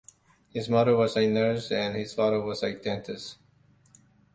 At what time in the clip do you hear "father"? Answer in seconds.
2.15-2.41